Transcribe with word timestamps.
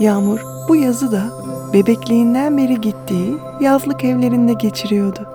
Yağmur 0.00 0.40
bu 0.68 0.76
yazı 0.76 1.12
da 1.12 1.22
bebekliğinden 1.72 2.56
beri 2.56 2.80
gittiği 2.80 3.36
yazlık 3.60 4.04
evlerinde 4.04 4.52
geçiriyordu. 4.52 5.28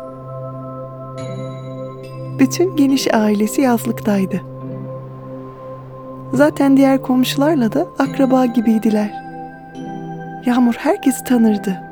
Bütün 2.40 2.76
geniş 2.76 3.14
ailesi 3.14 3.62
yazlıktaydı. 3.62 4.42
Zaten 6.34 6.78
diğer 6.78 7.02
komşularla 7.02 7.74
da 7.74 7.88
akraba 8.00 8.46
gibiydiler. 8.46 9.24
Yağmur 10.46 10.74
herkesi 10.74 11.24
tanırdı. 11.24 11.84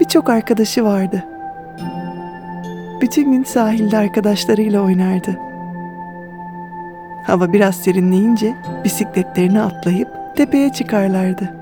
Birçok 0.00 0.28
arkadaşı 0.28 0.84
vardı. 0.84 1.24
Bütün 3.00 3.32
gün 3.32 3.44
sahilde 3.44 3.98
arkadaşlarıyla 3.98 4.80
oynardı. 4.80 5.38
Hava 7.26 7.52
biraz 7.52 7.76
serinleyince 7.76 8.54
bisikletlerini 8.84 9.60
atlayıp 9.60 10.25
tepeye 10.36 10.72
çıkarlardı. 10.72 11.52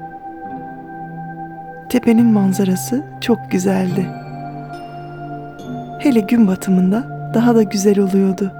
Tepenin 1.88 2.26
manzarası 2.26 3.04
çok 3.20 3.38
güzeldi. 3.50 4.06
Hele 5.98 6.20
gün 6.20 6.46
batımında 6.46 7.30
daha 7.34 7.54
da 7.54 7.62
güzel 7.62 7.98
oluyordu. 7.98 8.52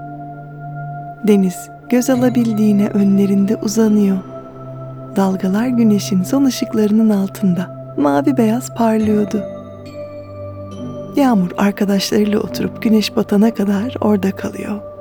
Deniz 1.27 1.69
göz 1.89 2.09
alabildiğine 2.09 2.87
önlerinde 2.87 3.55
uzanıyor. 3.55 4.17
Dalgalar 5.15 5.67
güneşin 5.67 6.23
son 6.23 6.45
ışıklarının 6.45 7.09
altında 7.09 7.93
mavi 7.97 8.37
beyaz 8.37 8.75
parlıyordu. 8.75 9.43
Yağmur 11.15 11.51
arkadaşlarıyla 11.57 12.39
oturup 12.39 12.81
güneş 12.81 13.15
batana 13.15 13.53
kadar 13.53 13.95
orada 14.01 14.31
kalıyor. 14.31 14.94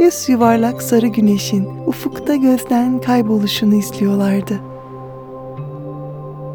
Yüz 0.00 0.28
yuvarlak 0.28 0.82
sarı 0.82 1.06
güneşin 1.06 1.68
ufukta 1.86 2.36
gözden 2.36 3.00
kayboluşunu 3.00 3.74
izliyorlardı. 3.74 4.60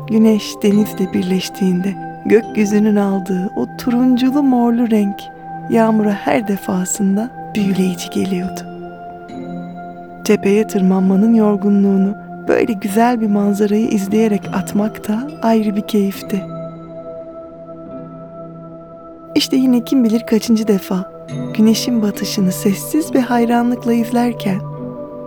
Güneş 0.07 0.55
denizle 0.63 1.13
birleştiğinde 1.13 1.95
gökyüzünün 2.25 2.95
aldığı 2.95 3.51
o 3.55 3.67
turunculu 3.77 4.43
morlu 4.43 4.91
renk 4.91 5.15
yağmura 5.69 6.11
her 6.11 6.47
defasında 6.47 7.51
büyüleyici 7.55 8.09
geliyordu. 8.09 8.61
Tepeye 10.23 10.67
tırmanmanın 10.67 11.33
yorgunluğunu 11.33 12.15
böyle 12.47 12.73
güzel 12.73 13.21
bir 13.21 13.27
manzarayı 13.27 13.87
izleyerek 13.87 14.47
atmak 14.53 15.07
da 15.07 15.27
ayrı 15.41 15.75
bir 15.75 15.87
keyifti. 15.87 16.45
İşte 19.35 19.55
yine 19.55 19.83
kim 19.83 20.03
bilir 20.03 20.19
kaçıncı 20.19 20.67
defa 20.67 21.14
güneşin 21.57 22.01
batışını 22.01 22.51
sessiz 22.51 23.15
ve 23.15 23.21
hayranlıkla 23.21 23.93
izlerken 23.93 24.59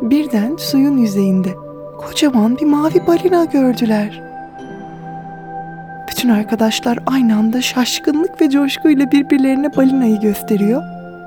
birden 0.03 0.57
suyun 0.57 0.97
yüzeyinde 0.97 1.55
kocaman 1.99 2.57
bir 2.57 2.67
mavi 2.67 3.07
balina 3.07 3.45
gördüler. 3.45 4.23
Bütün 6.11 6.29
arkadaşlar 6.29 6.99
aynı 7.07 7.37
anda 7.37 7.63
şaşkınlık 7.63 8.41
ve 8.41 8.51
coşkuyla 8.51 9.11
birbirlerine 9.13 9.77
balinayı 9.77 10.21
gösteriyor. 10.21 10.83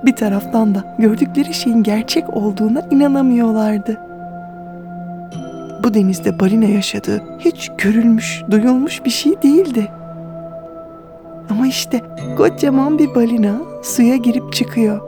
Bir 0.06 0.16
taraftan 0.16 0.76
da 0.76 0.96
gördükleri 1.00 1.54
şeyin 1.54 1.84
gerçek 1.84 2.30
olduğuna 2.30 2.82
inanamıyorlardı. 2.92 3.98
Bu 5.84 5.94
denizde 5.94 6.40
balina 6.40 6.66
yaşadığı 6.66 7.22
hiç 7.40 7.72
görülmüş, 7.78 8.42
duyulmuş 8.52 9.06
bir 9.06 9.10
şey 9.10 9.42
değildi. 9.42 9.88
Ama 11.52 11.68
işte 11.68 12.02
kocaman 12.38 13.00
bir 13.00 13.16
balina 13.16 13.62
suya 13.82 14.16
girip 14.16 14.54
çıkıyor. 14.54 15.02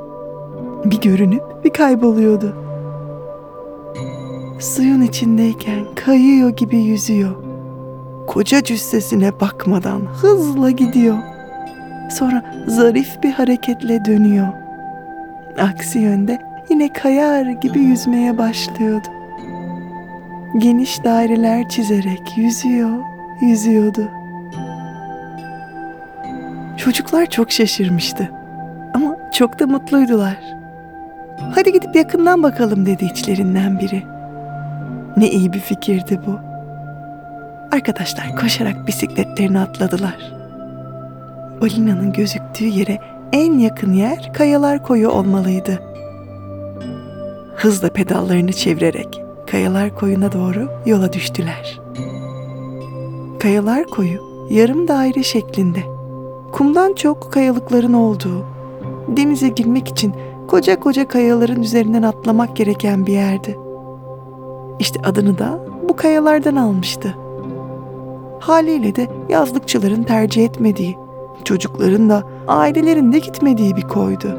Bir 0.86 1.02
görünüp 1.02 1.44
bir 1.64 1.70
kayboluyordu. 1.70 2.56
Suyun 4.60 5.02
içindeyken 5.02 5.86
kayıyor 5.96 6.50
gibi 6.50 6.78
yüzüyor. 6.78 7.36
Koca 8.28 8.64
cüssesine 8.64 9.40
bakmadan 9.40 10.00
hızla 10.00 10.72
gidiyor. 10.72 11.18
Sonra 12.12 12.46
zarif 12.68 13.24
bir 13.24 13.32
hareketle 13.32 14.06
dönüyor. 14.06 14.48
Aksi 15.60 16.00
yönde 16.00 16.40
yine 16.70 16.94
kayar 16.94 17.46
gibi 17.46 17.80
yüzmeye 17.80 18.38
başlıyordu. 18.38 19.08
Geniş 20.58 21.04
daireler 21.04 21.70
çizerek 21.70 22.38
yüzüyor, 22.38 23.00
yüzüyordu. 23.42 24.23
Çocuklar 26.84 27.30
çok 27.30 27.52
şaşırmıştı. 27.52 28.32
Ama 28.94 29.18
çok 29.34 29.60
da 29.60 29.68
mutluydular. 29.68 30.38
Hadi 31.56 31.72
gidip 31.72 31.96
yakından 31.96 32.44
bakalım 32.44 32.86
dedi 32.86 33.06
içlerinden 33.06 33.80
biri. 33.80 34.04
Ne 35.18 35.30
iyi 35.30 35.54
bir 35.54 35.60
fikirdi 35.60 36.20
bu. 36.28 36.40
Arkadaşlar 37.76 38.36
koşarak 38.36 38.88
bisikletlerini 38.88 39.60
atladılar. 39.60 40.18
Balinanın 41.62 42.14
gözüktüğü 42.14 42.68
yere 42.68 43.00
en 43.34 43.60
yakın 43.60 43.94
yer 43.94 44.34
kayalar 44.34 44.84
koyu 44.84 45.10
olmalıydı. 45.10 45.80
Hızla 47.56 47.90
pedallarını 47.90 48.54
çevirerek 48.54 49.22
kayalar 49.52 49.96
koyuna 49.96 50.32
doğru 50.32 50.72
yola 50.86 51.14
düştüler. 51.14 51.80
Kayalar 53.40 53.84
koyu 53.84 54.20
yarım 54.50 54.88
daire 54.88 55.24
şeklinde. 55.24 56.03
Kumdan 56.54 56.94
çok 56.94 57.32
kayalıkların 57.32 57.94
olduğu, 57.94 58.46
denize 59.08 59.48
girmek 59.48 59.88
için 59.88 60.16
koca 60.48 60.80
koca 60.80 61.08
kayaların 61.08 61.62
üzerinden 61.62 62.04
atlamak 62.04 62.56
gereken 62.56 63.06
bir 63.06 63.14
yerdi. 63.14 63.60
İşte 64.80 65.00
adını 65.04 65.38
da 65.38 65.60
bu 65.90 65.96
kayalardan 65.96 66.56
almıştı. 66.56 67.16
Haliyle 68.40 68.96
de 68.96 69.08
yazlıkçıların 69.30 70.04
tercih 70.04 70.46
etmediği, 70.46 70.98
çocukların 71.44 72.10
da 72.10 72.24
ailelerin 72.48 73.14
de 73.14 73.20
gitmediği 73.20 73.76
bir 73.76 73.88
koydu. 73.88 74.38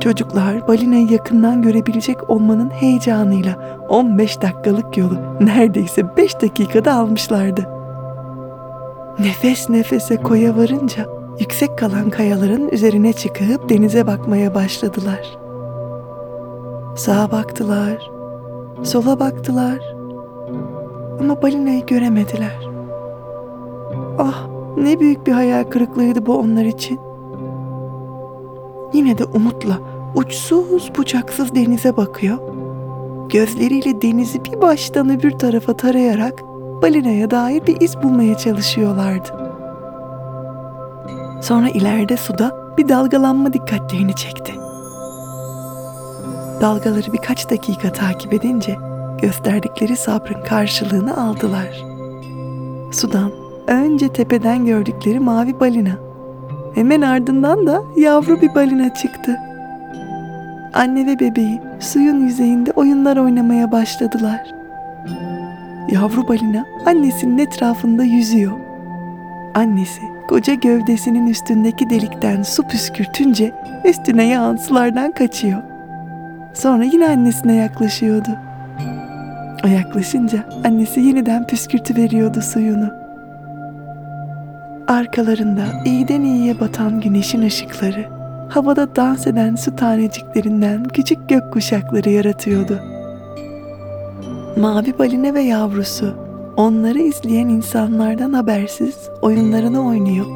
Çocuklar 0.00 0.68
balinayı 0.68 1.10
yakından 1.10 1.62
görebilecek 1.62 2.30
olmanın 2.30 2.70
heyecanıyla 2.70 3.78
15 3.88 4.42
dakikalık 4.42 4.96
yolu 4.96 5.14
neredeyse 5.40 6.16
5 6.16 6.42
dakikada 6.42 6.94
almışlardı. 6.94 7.77
Nefes 9.20 9.70
nefese 9.70 10.16
koya 10.16 10.56
varınca 10.56 11.06
yüksek 11.40 11.78
kalan 11.78 12.10
kayaların 12.10 12.68
üzerine 12.68 13.12
çıkıp 13.12 13.68
denize 13.68 14.06
bakmaya 14.06 14.54
başladılar. 14.54 15.38
Sağa 16.96 17.30
baktılar, 17.30 18.10
sola 18.82 19.20
baktılar 19.20 19.78
ama 21.20 21.42
balinayı 21.42 21.86
göremediler. 21.86 22.68
Ah 24.18 24.46
ne 24.76 25.00
büyük 25.00 25.26
bir 25.26 25.32
hayal 25.32 25.64
kırıklığıydı 25.64 26.26
bu 26.26 26.38
onlar 26.38 26.64
için. 26.64 27.00
Yine 28.92 29.18
de 29.18 29.24
umutla 29.24 29.78
uçsuz 30.14 30.92
bucaksız 30.96 31.54
denize 31.54 31.96
bakıyor. 31.96 32.38
Gözleriyle 33.28 34.02
denizi 34.02 34.44
bir 34.44 34.60
baştan 34.60 35.10
öbür 35.10 35.30
tarafa 35.30 35.76
tarayarak 35.76 36.47
balinaya 36.82 37.30
dair 37.30 37.66
bir 37.66 37.80
iz 37.80 38.02
bulmaya 38.02 38.38
çalışıyorlardı. 38.38 39.28
Sonra 41.42 41.68
ileride 41.68 42.16
suda 42.16 42.74
bir 42.78 42.88
dalgalanma 42.88 43.52
dikkatlerini 43.52 44.14
çekti. 44.14 44.52
Dalgaları 46.60 47.12
birkaç 47.12 47.50
dakika 47.50 47.92
takip 47.92 48.34
edince 48.34 48.76
gösterdikleri 49.22 49.96
sabrın 49.96 50.42
karşılığını 50.44 51.24
aldılar. 51.24 51.84
Sudan 52.92 53.30
önce 53.66 54.08
tepeden 54.08 54.66
gördükleri 54.66 55.20
mavi 55.20 55.60
balina. 55.60 55.98
Hemen 56.74 57.00
ardından 57.02 57.66
da 57.66 57.82
yavru 57.96 58.40
bir 58.40 58.54
balina 58.54 58.94
çıktı. 58.94 59.36
Anne 60.74 61.06
ve 61.06 61.20
bebeği 61.20 61.60
suyun 61.80 62.20
yüzeyinde 62.20 62.72
oyunlar 62.72 63.16
oynamaya 63.16 63.72
başladılar. 63.72 64.57
Yavru 65.92 66.28
balina 66.28 66.64
annesinin 66.86 67.38
etrafında 67.38 68.04
yüzüyor. 68.04 68.52
Annesi 69.54 70.00
koca 70.28 70.54
gövdesinin 70.54 71.26
üstündeki 71.26 71.90
delikten 71.90 72.42
su 72.42 72.62
püskürtünce 72.62 73.52
üstüne 73.84 74.24
yağan 74.24 74.56
sulardan 74.56 75.12
kaçıyor. 75.12 75.62
Sonra 76.54 76.84
yine 76.84 77.08
annesine 77.08 77.54
yaklaşıyordu. 77.54 78.28
O 79.64 79.68
yaklaşınca 79.68 80.44
annesi 80.64 81.00
yeniden 81.00 81.46
püskürtü 81.46 81.96
veriyordu 81.96 82.40
suyunu. 82.40 82.90
Arkalarında 84.88 85.64
iyiden 85.84 86.22
iyiye 86.22 86.60
batan 86.60 87.00
güneşin 87.00 87.42
ışıkları, 87.42 88.08
havada 88.48 88.96
dans 88.96 89.26
eden 89.26 89.54
su 89.54 89.76
taneciklerinden 89.76 90.84
küçük 90.84 91.28
gök 91.28 91.52
kuşakları 91.52 92.10
yaratıyordu. 92.10 92.97
Mavi 94.58 94.98
balina 94.98 95.34
ve 95.34 95.40
yavrusu 95.40 96.14
onları 96.56 96.98
izleyen 96.98 97.48
insanlardan 97.48 98.32
habersiz 98.32 99.08
oyunlarını 99.22 99.86
oynuyor. 99.86 100.26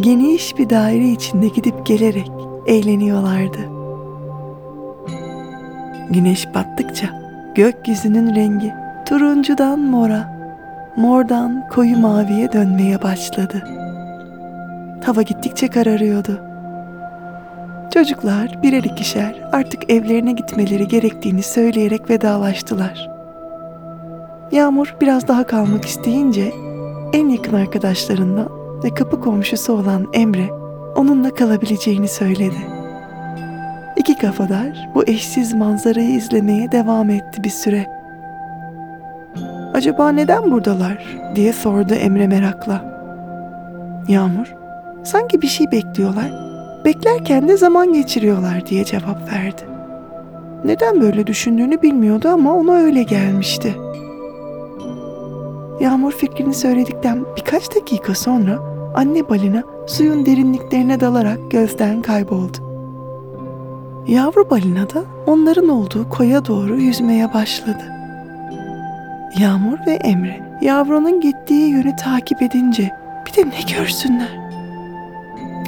Geniş 0.00 0.58
bir 0.58 0.70
daire 0.70 1.08
içinde 1.08 1.48
gidip 1.48 1.86
gelerek 1.86 2.30
eğleniyorlardı. 2.66 3.58
Güneş 6.10 6.54
battıkça 6.54 7.06
gökyüzünün 7.54 8.34
rengi 8.34 8.72
turuncudan 9.06 9.78
mora, 9.78 10.34
mordan 10.96 11.68
koyu 11.72 11.98
maviye 11.98 12.52
dönmeye 12.52 13.02
başladı. 13.02 13.64
Hava 15.04 15.22
gittikçe 15.22 15.68
kararıyordu. 15.68 16.40
Çocuklar 17.94 18.62
birer 18.62 18.82
ikişer 18.82 19.48
artık 19.52 19.90
evlerine 19.90 20.32
gitmeleri 20.32 20.88
gerektiğini 20.88 21.42
söyleyerek 21.42 22.10
vedalaştılar. 22.10 23.13
Yağmur 24.54 24.94
biraz 25.00 25.28
daha 25.28 25.46
kalmak 25.46 25.84
isteyince 25.84 26.52
en 27.12 27.28
yakın 27.28 27.54
arkadaşlarından 27.54 28.48
ve 28.84 28.94
kapı 28.94 29.20
komşusu 29.20 29.72
olan 29.72 30.06
Emre 30.12 30.48
onunla 30.96 31.30
kalabileceğini 31.30 32.08
söyledi. 32.08 32.56
İki 33.96 34.18
kafadar 34.18 34.88
bu 34.94 35.04
eşsiz 35.06 35.54
manzarayı 35.54 36.10
izlemeye 36.10 36.72
devam 36.72 37.10
etti 37.10 37.44
bir 37.44 37.50
süre. 37.50 37.86
Acaba 39.74 40.08
neden 40.08 40.50
buradalar 40.50 41.18
diye 41.34 41.52
sordu 41.52 41.94
Emre 41.94 42.26
merakla. 42.26 42.84
Yağmur, 44.08 44.54
sanki 45.04 45.42
bir 45.42 45.48
şey 45.48 45.70
bekliyorlar, 45.72 46.32
beklerken 46.84 47.48
de 47.48 47.56
zaman 47.56 47.92
geçiriyorlar 47.92 48.66
diye 48.66 48.84
cevap 48.84 49.32
verdi. 49.32 49.62
Neden 50.64 51.00
böyle 51.00 51.26
düşündüğünü 51.26 51.82
bilmiyordu 51.82 52.28
ama 52.28 52.54
ona 52.54 52.72
öyle 52.72 53.02
gelmişti. 53.02 53.83
Yağmur 55.80 56.12
fikrini 56.12 56.54
söyledikten 56.54 57.24
birkaç 57.36 57.76
dakika 57.76 58.14
sonra 58.14 58.58
anne 58.94 59.28
balina 59.28 59.62
suyun 59.86 60.26
derinliklerine 60.26 61.00
dalarak 61.00 61.50
gözden 61.50 62.02
kayboldu. 62.02 62.56
Yavru 64.06 64.50
balina 64.50 64.90
da 64.90 65.04
onların 65.26 65.68
olduğu 65.68 66.08
koya 66.10 66.46
doğru 66.46 66.80
yüzmeye 66.80 67.34
başladı. 67.34 67.82
Yağmur 69.38 69.78
ve 69.86 69.92
Emre 69.92 70.40
yavrunun 70.60 71.20
gittiği 71.20 71.68
yönü 71.70 71.96
takip 71.96 72.42
edince 72.42 72.90
bir 73.26 73.36
de 73.36 73.50
ne 73.50 73.78
görsünler? 73.78 74.38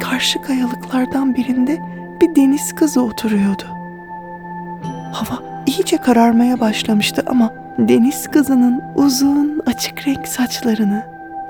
Karşı 0.01 0.41
kayalıklardan 0.41 1.35
birinde 1.35 1.77
bir 2.21 2.35
deniz 2.35 2.75
kızı 2.75 3.01
oturuyordu. 3.01 3.63
Hava 5.13 5.56
iyice 5.67 5.97
kararmaya 5.97 6.59
başlamıştı 6.59 7.23
ama 7.27 7.53
deniz 7.77 8.27
kızının 8.27 8.81
uzun 8.95 9.61
açık 9.65 10.07
renk 10.07 10.27
saçlarını 10.27 11.03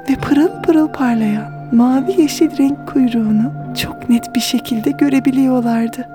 ve 0.09 0.15
pırıl 0.15 0.61
pırıl 0.63 0.87
parlayan 0.87 1.57
mavi 1.71 2.21
yeşil 2.21 2.57
renk 2.57 2.87
kuyruğunu 2.87 3.51
çok 3.81 4.09
net 4.09 4.35
bir 4.35 4.39
şekilde 4.39 4.91
görebiliyorlardı. 4.91 6.07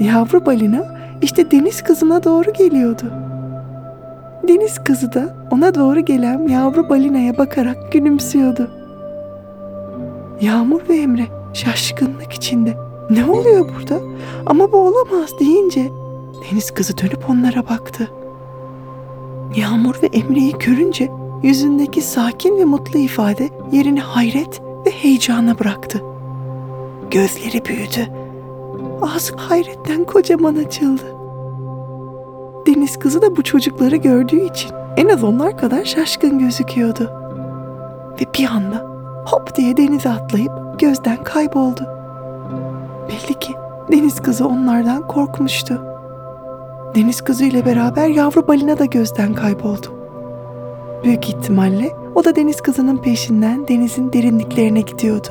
Yavru 0.00 0.46
balina 0.46 0.84
işte 1.22 1.50
deniz 1.50 1.82
kızına 1.82 2.24
doğru 2.24 2.52
geliyordu. 2.52 3.12
Deniz 4.48 4.84
kızı 4.84 5.12
da 5.12 5.34
ona 5.50 5.74
doğru 5.74 6.00
gelen 6.00 6.48
yavru 6.48 6.88
balinaya 6.88 7.38
bakarak 7.38 7.92
gülümsüyordu. 7.92 8.70
Yağmur 10.40 10.80
ve 10.88 10.96
Emre 10.96 11.26
şaşkınlık 11.52 12.32
içinde 12.32 12.76
ne 13.10 13.24
oluyor 13.24 13.70
burada 13.74 14.00
ama 14.46 14.72
bu 14.72 14.76
olamaz 14.76 15.30
deyince 15.40 15.90
deniz 16.42 16.70
kızı 16.70 16.98
dönüp 16.98 17.30
onlara 17.30 17.68
baktı. 17.68 18.10
Yağmur 19.56 20.02
ve 20.02 20.06
Emre'yi 20.06 20.52
görünce 20.58 21.10
yüzündeki 21.42 22.02
sakin 22.02 22.58
ve 22.58 22.64
mutlu 22.64 22.98
ifade 22.98 23.48
yerini 23.72 24.00
hayret 24.00 24.62
ve 24.86 24.90
heyecana 24.90 25.58
bıraktı. 25.58 26.02
Gözleri 27.10 27.64
büyüdü. 27.64 28.10
Ağzı 29.02 29.36
hayretten 29.36 30.04
kocaman 30.04 30.56
açıldı. 30.56 31.02
Deniz 32.66 32.98
kızı 32.98 33.22
da 33.22 33.36
bu 33.36 33.42
çocukları 33.42 33.96
gördüğü 33.96 34.46
için 34.46 34.70
en 34.96 35.08
az 35.08 35.24
onlar 35.24 35.58
kadar 35.58 35.84
şaşkın 35.84 36.38
gözüküyordu. 36.38 37.10
Ve 38.20 38.24
bir 38.38 38.46
anda 38.46 38.86
hop 39.26 39.56
diye 39.56 39.76
denize 39.76 40.08
atlayıp 40.08 40.52
gözden 40.78 41.24
kayboldu. 41.24 41.86
Belli 43.08 43.38
ki 43.38 43.52
deniz 43.92 44.22
kızı 44.22 44.48
onlardan 44.48 45.08
korkmuştu. 45.08 45.93
Deniz 46.94 47.20
kızı 47.20 47.44
beraber 47.44 48.08
yavru 48.08 48.48
balina 48.48 48.78
da 48.78 48.84
gözden 48.84 49.34
kayboldu. 49.34 49.86
Büyük 51.04 51.28
ihtimalle 51.28 51.92
o 52.14 52.24
da 52.24 52.36
deniz 52.36 52.60
kızının 52.60 52.96
peşinden 52.96 53.68
denizin 53.68 54.12
derinliklerine 54.12 54.80
gidiyordu. 54.80 55.28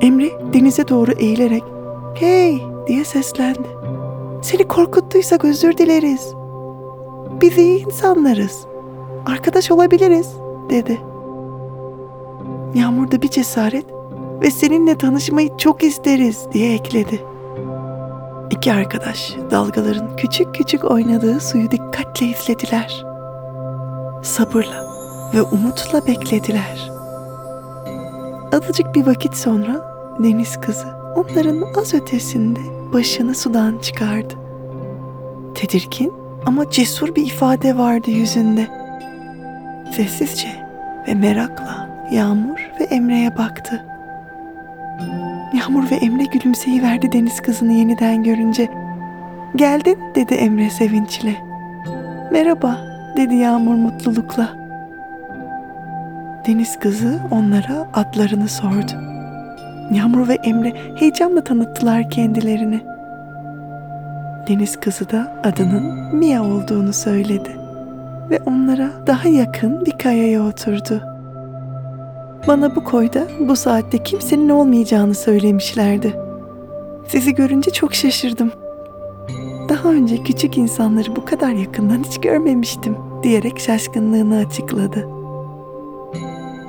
Emre 0.00 0.30
denize 0.52 0.88
doğru 0.88 1.12
eğilerek 1.12 1.64
"Hey!" 2.14 2.62
diye 2.86 3.04
seslendi. 3.04 3.68
"Seni 4.42 4.68
korkuttuysak 4.68 5.44
özür 5.44 5.76
dileriz. 5.76 6.34
Biz 7.40 7.58
iyi 7.58 7.86
insanlarız. 7.86 8.66
Arkadaş 9.26 9.70
olabiliriz." 9.70 10.28
dedi. 10.70 11.00
Yağmur 12.74 13.10
da 13.10 13.22
bir 13.22 13.28
cesaret 13.28 13.86
ve 14.42 14.50
seninle 14.50 14.98
tanışmayı 14.98 15.50
çok 15.58 15.82
isteriz 15.82 16.46
diye 16.52 16.74
ekledi. 16.74 17.35
İki 18.50 18.72
arkadaş 18.72 19.36
dalgaların 19.50 20.16
küçük 20.16 20.54
küçük 20.54 20.84
oynadığı 20.84 21.40
suyu 21.40 21.70
dikkatle 21.70 22.26
izlediler. 22.26 23.04
Sabırla 24.22 24.86
ve 25.34 25.42
umutla 25.42 26.06
beklediler. 26.06 26.90
Azıcık 28.52 28.94
bir 28.94 29.06
vakit 29.06 29.36
sonra 29.36 29.96
deniz 30.22 30.60
kızı 30.60 30.86
onların 31.14 31.62
az 31.80 31.94
ötesinde 31.94 32.60
başını 32.92 33.34
sudan 33.34 33.78
çıkardı. 33.78 34.34
Tedirgin 35.54 36.12
ama 36.46 36.70
cesur 36.70 37.14
bir 37.14 37.26
ifade 37.26 37.78
vardı 37.78 38.10
yüzünde. 38.10 38.66
Sessizce 39.96 40.48
ve 41.08 41.14
merakla 41.14 41.88
Yağmur 42.12 42.70
ve 42.80 42.84
Emre'ye 42.84 43.38
baktı. 43.38 43.84
Yağmur 45.52 45.90
ve 45.90 45.94
Emre 45.94 46.24
gülümseyiverdi 46.24 47.12
deniz 47.12 47.40
kızını 47.40 47.72
yeniden 47.72 48.22
görünce. 48.22 48.68
Geldin 49.56 49.98
dedi 50.14 50.34
Emre 50.34 50.70
sevinçle. 50.70 51.36
Merhaba 52.32 52.78
dedi 53.16 53.34
Yağmur 53.34 53.74
mutlulukla. 53.74 54.48
Deniz 56.46 56.78
kızı 56.78 57.20
onlara 57.30 57.88
adlarını 57.94 58.48
sordu. 58.48 58.92
Yağmur 59.90 60.28
ve 60.28 60.34
Emre 60.34 60.72
heyecanla 60.96 61.44
tanıttılar 61.44 62.10
kendilerini. 62.10 62.80
Deniz 64.48 64.80
kızı 64.80 65.10
da 65.10 65.32
adının 65.44 66.16
Mia 66.16 66.42
olduğunu 66.42 66.92
söyledi 66.92 67.56
ve 68.30 68.38
onlara 68.46 68.90
daha 69.06 69.28
yakın 69.28 69.86
bir 69.86 69.98
kayaya 69.98 70.42
oturdu. 70.42 71.15
Bana 72.46 72.76
bu 72.76 72.84
koyda 72.84 73.26
bu 73.40 73.56
saatte 73.56 74.02
kimsenin 74.02 74.48
olmayacağını 74.48 75.14
söylemişlerdi. 75.14 76.14
Sizi 77.08 77.34
görünce 77.34 77.70
çok 77.70 77.94
şaşırdım. 77.94 78.52
Daha 79.68 79.88
önce 79.88 80.22
küçük 80.22 80.58
insanları 80.58 81.16
bu 81.16 81.24
kadar 81.24 81.52
yakından 81.52 82.02
hiç 82.04 82.20
görmemiştim 82.20 82.96
diyerek 83.22 83.58
şaşkınlığını 83.58 84.36
açıkladı. 84.36 85.08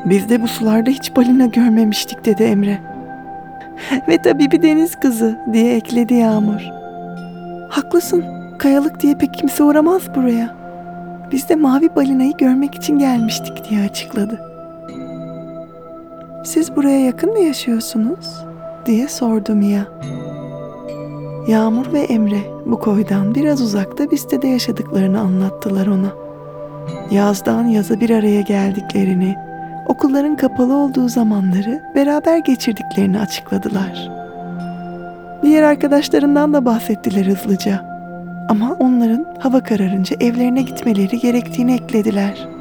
Biz 0.05 0.29
de 0.29 0.41
bu 0.41 0.47
sularda 0.47 0.89
hiç 0.89 1.15
balina 1.15 1.45
görmemiştik 1.45 2.25
dedi 2.25 2.43
Emre. 2.43 2.79
Ve 4.07 4.21
tabii 4.21 4.51
bir 4.51 4.61
deniz 4.61 4.95
kızı 4.95 5.39
diye 5.53 5.75
ekledi 5.75 6.13
Yağmur. 6.13 6.61
Haklısın. 7.69 8.23
Kayalık 8.59 8.99
diye 8.99 9.17
pek 9.17 9.33
kimse 9.33 9.63
uğramaz 9.63 10.01
buraya. 10.15 10.55
Biz 11.31 11.49
de 11.49 11.55
mavi 11.55 11.95
balinayı 11.95 12.33
görmek 12.37 12.75
için 12.75 12.99
gelmiştik 12.99 13.69
diye 13.69 13.81
açıkladı. 13.81 14.56
Siz 16.47 16.75
buraya 16.75 16.99
yakın 16.99 17.31
mı 17.31 17.39
yaşıyorsunuz? 17.39 18.45
diye 18.85 19.07
sordu 19.07 19.55
Mia. 19.55 19.83
Yağmur 21.47 21.93
ve 21.93 21.99
Emre 21.99 22.41
bu 22.65 22.79
koydan 22.79 23.35
biraz 23.35 23.61
uzakta 23.61 24.11
bir 24.11 24.17
sitede 24.17 24.47
yaşadıklarını 24.47 25.19
anlattılar 25.19 25.87
ona. 25.87 26.11
Yazdan 27.11 27.65
yaza 27.65 27.99
bir 27.99 28.09
araya 28.09 28.41
geldiklerini, 28.41 29.35
okulların 29.87 30.35
kapalı 30.37 30.75
olduğu 30.75 31.09
zamanları 31.09 31.83
beraber 31.95 32.37
geçirdiklerini 32.37 33.19
açıkladılar. 33.19 34.09
Diğer 35.43 35.63
arkadaşlarından 35.63 36.53
da 36.53 36.65
bahsettiler 36.65 37.25
hızlıca. 37.25 37.85
Ama 38.49 38.75
onların 38.79 39.25
hava 39.39 39.63
kararınca 39.63 40.17
evlerine 40.19 40.61
gitmeleri 40.61 41.19
gerektiğini 41.19 41.73
eklediler. 41.73 42.56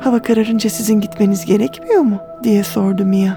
Hava 0.00 0.22
kararınca 0.22 0.70
sizin 0.70 1.00
gitmeniz 1.00 1.44
gerekmiyor 1.44 2.00
mu? 2.00 2.16
diye 2.44 2.64
sordu 2.64 3.04
Mia. 3.04 3.32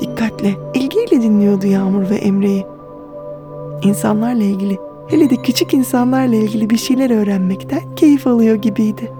Dikkatle, 0.00 0.54
ilgiyle 0.74 1.22
dinliyordu 1.22 1.66
Yağmur 1.66 2.10
ve 2.10 2.16
Emre'yi. 2.16 2.66
İnsanlarla 3.82 4.44
ilgili, 4.44 4.78
hele 5.08 5.30
de 5.30 5.36
küçük 5.36 5.74
insanlarla 5.74 6.36
ilgili 6.36 6.70
bir 6.70 6.76
şeyler 6.76 7.10
öğrenmekten 7.10 7.94
keyif 7.96 8.26
alıyor 8.26 8.56
gibiydi. 8.56 9.12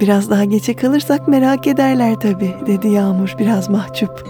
Biraz 0.00 0.30
daha 0.30 0.44
geçe 0.44 0.76
kalırsak 0.76 1.28
merak 1.28 1.66
ederler 1.66 2.20
tabii, 2.20 2.54
dedi 2.66 2.88
Yağmur 2.88 3.34
biraz 3.38 3.68
mahcup. 3.70 4.28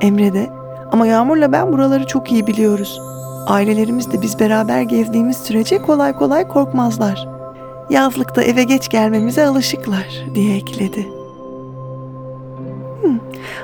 Emre 0.00 0.32
de, 0.32 0.50
ama 0.92 1.06
Yağmur'la 1.06 1.52
ben 1.52 1.72
buraları 1.72 2.06
çok 2.06 2.32
iyi 2.32 2.46
biliyoruz. 2.46 3.00
Ailelerimiz 3.46 4.12
de 4.12 4.22
biz 4.22 4.40
beraber 4.40 4.82
gezdiğimiz 4.82 5.36
sürece 5.36 5.82
kolay 5.82 6.12
kolay 6.12 6.48
korkmazlar. 6.48 7.37
Yazlıkta 7.90 8.42
eve 8.42 8.64
geç 8.64 8.88
gelmemize 8.88 9.46
alışıklar 9.46 10.24
diye 10.34 10.56
ekledi. 10.56 11.06
"Hmm, 13.02 13.18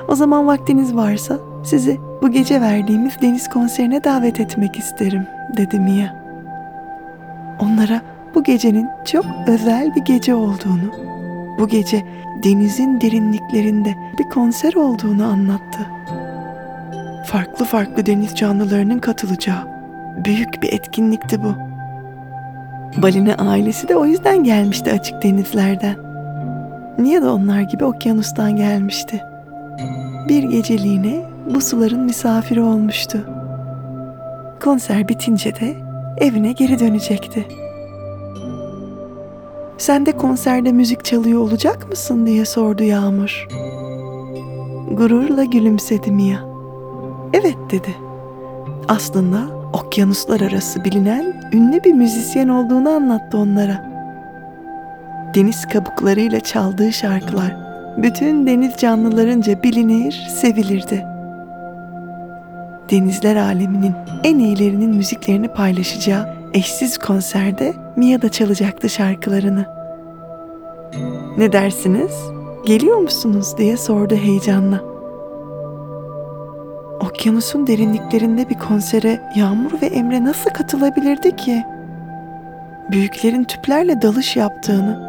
o 0.08 0.14
zaman 0.14 0.46
vaktiniz 0.46 0.96
varsa 0.96 1.38
sizi 1.64 2.00
bu 2.22 2.30
gece 2.30 2.60
verdiğimiz 2.60 3.12
deniz 3.22 3.48
konserine 3.48 4.04
davet 4.04 4.40
etmek 4.40 4.76
isterim 4.76 5.26
dedi 5.56 5.80
Mia. 5.80 6.06
Onlara 7.60 8.00
bu 8.34 8.42
gecenin 8.44 8.88
çok 9.04 9.24
özel 9.46 9.94
bir 9.94 10.00
gece 10.02 10.34
olduğunu, 10.34 10.90
bu 11.58 11.68
gece 11.68 12.02
denizin 12.44 13.00
derinliklerinde 13.00 13.94
bir 14.18 14.24
konser 14.34 14.74
olduğunu 14.74 15.24
anlattı. 15.26 15.78
Farklı 17.26 17.64
farklı 17.64 18.06
deniz 18.06 18.34
canlılarının 18.34 18.98
katılacağı 18.98 19.68
büyük 20.24 20.62
bir 20.62 20.72
etkinlikti 20.72 21.42
bu. 21.42 21.73
Balina 23.02 23.34
ailesi 23.34 23.88
de 23.88 23.96
o 23.96 24.06
yüzden 24.06 24.44
gelmişti 24.44 24.92
açık 24.92 25.22
denizlerden. 25.22 25.96
Niye 26.98 27.22
de 27.22 27.28
onlar 27.28 27.60
gibi 27.60 27.84
okyanustan 27.84 28.56
gelmişti. 28.56 29.20
Bir 30.28 30.42
geceliğine 30.42 31.24
bu 31.54 31.60
suların 31.60 32.00
misafiri 32.00 32.60
olmuştu. 32.60 33.18
Konser 34.64 35.08
bitince 35.08 35.54
de 35.54 35.74
evine 36.18 36.52
geri 36.52 36.78
dönecekti. 36.78 37.46
Sen 39.78 40.06
de 40.06 40.12
konserde 40.12 40.72
müzik 40.72 41.04
çalıyor 41.04 41.40
olacak 41.40 41.88
mısın 41.88 42.26
diye 42.26 42.44
sordu 42.44 42.82
Yağmur. 42.82 43.48
Gururla 44.90 45.44
gülümsedi 45.44 46.12
Mia. 46.12 46.38
Evet 47.32 47.56
dedi. 47.70 47.94
Aslında 48.88 49.63
okyanuslar 49.74 50.40
arası 50.40 50.84
bilinen 50.84 51.50
ünlü 51.52 51.84
bir 51.84 51.92
müzisyen 51.92 52.48
olduğunu 52.48 52.88
anlattı 52.88 53.38
onlara. 53.38 53.84
Deniz 55.34 55.68
kabuklarıyla 55.68 56.40
çaldığı 56.40 56.92
şarkılar 56.92 57.56
bütün 57.96 58.46
deniz 58.46 58.76
canlılarınca 58.76 59.62
bilinir, 59.62 60.12
sevilirdi. 60.12 61.06
Denizler 62.90 63.36
aleminin 63.36 63.92
en 64.24 64.38
iyilerinin 64.38 64.96
müziklerini 64.96 65.48
paylaşacağı 65.48 66.28
eşsiz 66.54 66.98
konserde 66.98 67.74
Mia 67.96 68.22
da 68.22 68.28
çalacaktı 68.28 68.88
şarkılarını. 68.88 69.66
Ne 71.38 71.52
dersiniz? 71.52 72.12
Geliyor 72.66 72.96
musunuz 72.96 73.58
diye 73.58 73.76
sordu 73.76 74.14
heyecanla. 74.14 74.93
Okyanusun 77.14 77.66
derinliklerinde 77.66 78.48
bir 78.48 78.54
konsere 78.54 79.20
Yağmur 79.36 79.82
ve 79.82 79.86
Emre 79.86 80.24
nasıl 80.24 80.50
katılabilirdi 80.50 81.36
ki? 81.36 81.64
Büyüklerin 82.90 83.44
tüplerle 83.44 84.02
dalış 84.02 84.36
yaptığını, 84.36 85.00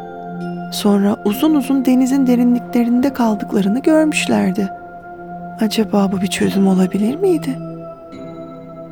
sonra 0.73 1.15
uzun 1.25 1.55
uzun 1.55 1.85
denizin 1.85 2.27
derinliklerinde 2.27 3.13
kaldıklarını 3.13 3.79
görmüşlerdi. 3.79 4.69
Acaba 5.61 6.11
bu 6.11 6.21
bir 6.21 6.27
çözüm 6.27 6.67
olabilir 6.67 7.15
miydi? 7.15 7.59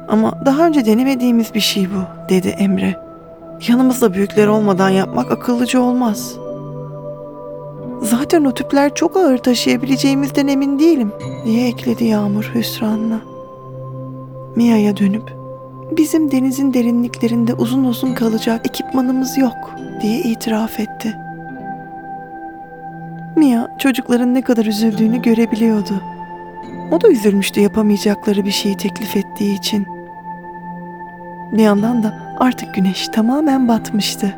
Ama 0.08 0.46
daha 0.46 0.67
önce 0.67 0.86
denemediğimiz 0.86 1.53
bir 1.53 1.60
şey 1.60 1.88
bu, 1.89 2.29
dedi 2.29 2.48
Emre. 2.48 2.96
Yanımızda 3.67 4.13
büyükler 4.13 4.48
olmadan 4.48 4.89
yapmak 4.89 5.32
akıllıca 5.32 5.79
olmaz. 5.79 6.36
Zaten 8.03 8.45
o 8.45 8.53
tüpler 8.53 8.95
çok 8.95 9.17
ağır 9.17 9.38
taşıyabileceğimizden 9.38 10.48
emin 10.48 10.79
değilim, 10.79 11.12
diye 11.45 11.67
ekledi 11.67 12.03
Yağmur 12.03 12.51
hüsranla. 12.55 13.22
Mia'ya 14.55 14.98
dönüp, 14.98 15.33
bizim 15.91 16.31
denizin 16.31 16.74
derinliklerinde 16.74 17.53
uzun 17.53 17.83
uzun 17.83 18.13
kalacak 18.13 18.67
ekipmanımız 18.67 19.38
yok, 19.38 19.75
diye 20.01 20.19
itiraf 20.19 20.79
etti. 20.79 21.15
Mia 23.36 23.77
çocukların 23.77 24.33
ne 24.33 24.41
kadar 24.41 24.65
üzüldüğünü 24.65 25.22
görebiliyordu. 25.22 26.01
O 26.91 27.01
da 27.01 27.07
üzülmüştü 27.07 27.62
yapamayacakları 27.62 28.45
bir 28.45 28.51
şeyi 28.51 28.77
teklif 28.77 29.17
ettiği 29.17 29.57
için. 29.57 29.88
Bir 31.51 31.63
yandan 31.63 32.03
da 32.03 32.13
artık 32.39 32.75
güneş 32.75 33.07
tamamen 33.07 33.67
batmıştı. 33.67 34.36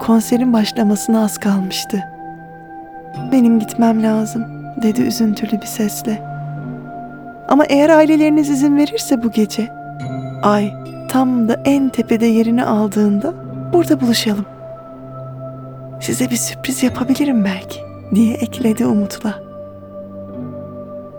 Konserin 0.00 0.52
başlamasına 0.52 1.24
az 1.24 1.38
kalmıştı. 1.38 2.13
Benim 3.32 3.58
gitmem 3.58 4.02
lazım, 4.02 4.44
dedi 4.82 5.02
üzüntülü 5.02 5.60
bir 5.60 5.66
sesle. 5.66 6.22
Ama 7.48 7.64
eğer 7.64 7.90
aileleriniz 7.90 8.50
izin 8.50 8.76
verirse 8.76 9.22
bu 9.22 9.30
gece, 9.30 9.68
ay 10.42 10.72
tam 11.08 11.48
da 11.48 11.60
en 11.64 11.88
tepede 11.88 12.26
yerini 12.26 12.64
aldığında 12.64 13.34
burada 13.72 14.00
buluşalım. 14.00 14.46
Size 16.00 16.30
bir 16.30 16.36
sürpriz 16.36 16.82
yapabilirim 16.82 17.44
belki, 17.44 17.80
diye 18.14 18.34
ekledi 18.34 18.86
umutla. 18.86 19.34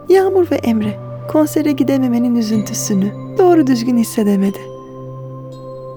Yağmur 0.10 0.52
ve 0.52 0.56
Emre 0.56 1.00
konsere 1.32 1.72
gidememenin 1.72 2.36
üzüntüsünü 2.36 3.12
doğru 3.38 3.68
düzgün 3.68 3.98
hissedemedi. 3.98 4.60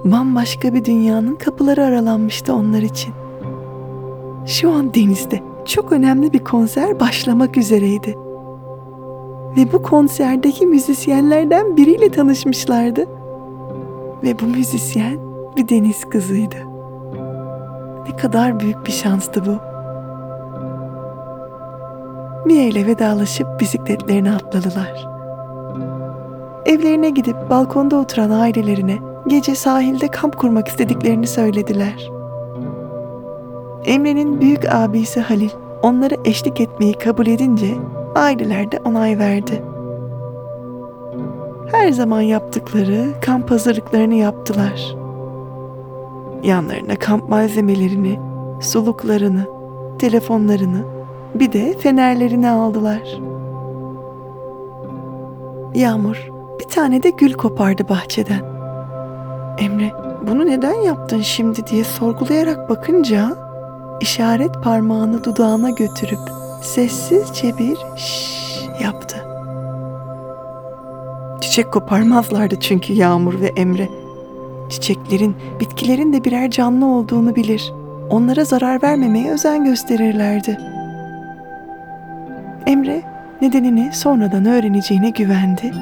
Bambaşka 0.04 0.74
bir 0.74 0.84
dünyanın 0.84 1.34
kapıları 1.34 1.84
aralanmıştı 1.84 2.54
onlar 2.54 2.82
için. 2.82 3.14
Şu 4.46 4.72
an 4.72 4.94
denizde 4.94 5.47
çok 5.68 5.92
önemli 5.92 6.32
bir 6.32 6.44
konser 6.44 7.00
başlamak 7.00 7.56
üzereydi. 7.56 8.18
Ve 9.56 9.72
bu 9.72 9.82
konserdeki 9.82 10.66
müzisyenlerden 10.66 11.76
biriyle 11.76 12.08
tanışmışlardı. 12.08 13.04
Ve 14.22 14.38
bu 14.38 14.44
müzisyen 14.44 15.18
bir 15.56 15.68
deniz 15.68 16.04
kızıydı. 16.04 16.56
Ne 18.08 18.16
kadar 18.16 18.60
büyük 18.60 18.86
bir 18.86 18.92
şanstı 18.92 19.46
bu. 19.46 19.68
Mia 22.46 22.62
ile 22.62 22.86
vedalaşıp 22.86 23.60
bisikletlerine 23.60 24.32
atladılar. 24.32 25.08
Evlerine 26.66 27.10
gidip 27.10 27.50
balkonda 27.50 27.96
oturan 27.96 28.30
ailelerine 28.30 28.98
gece 29.26 29.54
sahilde 29.54 30.08
kamp 30.08 30.38
kurmak 30.38 30.68
istediklerini 30.68 31.26
söylediler. 31.26 32.17
Emre'nin 33.84 34.40
büyük 34.40 34.74
abisi 34.74 35.20
Halil 35.20 35.50
onlara 35.82 36.14
eşlik 36.24 36.60
etmeyi 36.60 36.94
kabul 36.94 37.26
edince 37.26 37.74
aileler 38.14 38.72
de 38.72 38.80
onay 38.84 39.18
verdi. 39.18 39.62
Her 41.70 41.92
zaman 41.92 42.20
yaptıkları 42.20 43.04
kamp 43.20 43.50
hazırlıklarını 43.50 44.14
yaptılar. 44.14 44.96
Yanlarına 46.42 46.96
kamp 46.96 47.28
malzemelerini, 47.28 48.18
suluklarını, 48.60 49.46
telefonlarını, 49.98 50.84
bir 51.34 51.52
de 51.52 51.78
fenerlerini 51.78 52.50
aldılar. 52.50 53.18
Yağmur 55.74 56.30
bir 56.60 56.64
tane 56.64 57.02
de 57.02 57.10
gül 57.10 57.32
kopardı 57.32 57.88
bahçeden. 57.88 58.42
Emre 59.58 59.92
bunu 60.26 60.46
neden 60.46 60.74
yaptın 60.74 61.20
şimdi 61.20 61.66
diye 61.66 61.84
sorgulayarak 61.84 62.70
bakınca 62.70 63.47
işaret 64.00 64.62
parmağını 64.62 65.24
dudağına 65.24 65.70
götürüp 65.70 66.20
sessizce 66.62 67.58
bir 67.58 67.76
şşş 67.96 68.68
yaptı. 68.82 69.16
Çiçek 71.40 71.72
koparmazlardı 71.72 72.60
çünkü 72.60 72.92
Yağmur 72.92 73.40
ve 73.40 73.46
Emre. 73.46 73.88
Çiçeklerin, 74.68 75.36
bitkilerin 75.60 76.12
de 76.12 76.24
birer 76.24 76.50
canlı 76.50 76.86
olduğunu 76.86 77.36
bilir. 77.36 77.72
Onlara 78.10 78.44
zarar 78.44 78.82
vermemeye 78.82 79.32
özen 79.32 79.64
gösterirlerdi. 79.64 80.58
Emre 82.66 83.02
nedenini 83.42 83.90
sonradan 83.92 84.44
öğreneceğine 84.44 85.10
güvendi. 85.10 85.72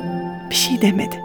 Bir 0.50 0.54
şey 0.54 0.82
demedi. 0.82 1.23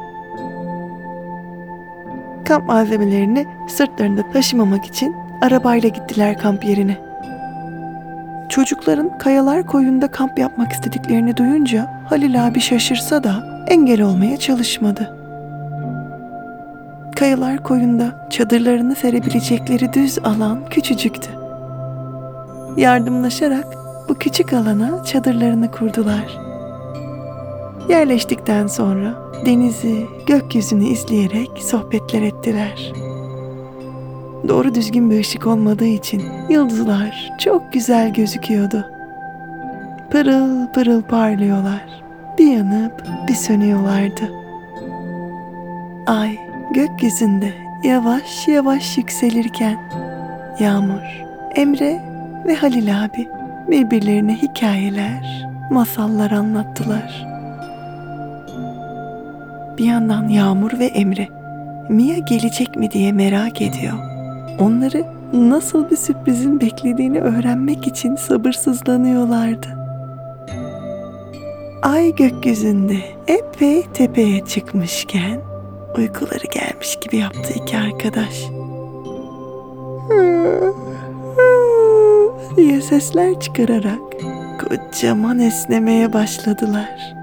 Kamp 2.46 2.68
malzemelerini 2.68 3.46
sırtlarında 3.68 4.32
taşımamak 4.34 4.86
için 4.86 5.16
arabayla 5.42 5.90
gittiler 5.90 6.38
kamp 6.38 6.66
yerine. 6.66 6.98
Çocukların 8.50 9.18
kayalar 9.18 9.66
koyunda 9.66 10.08
kamp 10.12 10.40
yapmak 10.40 10.72
istediklerini 10.72 11.38
duyunca 11.38 12.04
Halil 12.10 12.48
abi 12.48 12.60
şaşırsa 12.60 13.24
da 13.24 13.66
engel 13.68 14.02
olmaya 14.02 14.38
çalışmadı. 14.38 15.16
Kayalar 17.16 17.64
koyunda 17.64 18.28
çadırlarını 18.30 18.96
serebilecekleri 18.96 19.94
düz 19.94 20.20
alan 20.20 20.60
küçücüktü. 20.70 21.30
Yardımlaşarak 22.78 23.66
bu 24.10 24.14
küçük 24.16 24.54
alana 24.54 25.04
çadırlarını 25.04 25.72
kurdular. 25.72 26.38
Yerleştikten 27.90 28.68
sonra 28.68 29.14
denizi, 29.46 30.06
gökyüzünü 30.28 30.86
izleyerek 30.86 31.50
sohbetler 31.58 32.22
ettiler. 32.22 32.94
Doğru 34.48 34.76
düzgün 34.76 35.12
bir 35.12 35.20
ışık 35.20 35.48
olmadığı 35.48 35.86
için 35.86 36.24
yıldızlar 36.50 37.34
çok 37.38 37.74
güzel 37.74 38.14
gözüküyordu. 38.14 38.86
Pırıl 40.12 40.68
pırıl 40.68 41.02
parlıyorlar. 41.02 42.04
Bir 42.38 42.58
yanıp 42.58 43.04
bir 43.28 43.34
sönüyorlardı. 43.34 44.32
Ay 46.08 46.38
gökyüzünde 46.74 47.54
yavaş 47.84 48.48
yavaş 48.48 48.98
yükselirken 48.98 49.78
Yağmur, 50.60 51.24
Emre 51.56 52.02
ve 52.46 52.56
Halil 52.56 53.04
abi 53.04 53.30
birbirlerine 53.68 54.36
hikayeler, 54.36 55.48
masallar 55.72 56.32
anlattılar. 56.32 57.28
Bir 59.78 59.86
yandan 59.86 60.28
Yağmur 60.28 60.80
ve 60.80 60.86
Emre 60.86 61.28
Mia 61.90 62.18
gelecek 62.18 62.76
mi 62.76 62.92
diye 62.92 63.12
merak 63.12 63.62
ediyor. 63.62 64.11
Onları 64.62 65.06
nasıl 65.34 65.90
bir 65.90 65.96
sürprizin 65.96 66.62
beklediğini 66.62 67.22
öğrenmek 67.22 67.88
için 67.88 68.16
sabırsızlanıyorlardı. 68.16 69.68
Ay 71.82 72.16
gökyüzünde 72.16 72.98
epey 73.28 73.84
tepeye 73.94 74.46
çıkmışken 74.46 75.42
uykuları 75.98 76.48
gelmiş 76.54 77.00
gibi 77.00 77.18
yaptı 77.18 77.54
iki 77.56 77.78
arkadaş. 77.78 78.44
diye 82.58 82.82
sesler 82.82 83.40
çıkararak 83.40 84.00
kocaman 84.60 85.40
esnemeye 85.40 86.14
başladılar. 86.14 87.14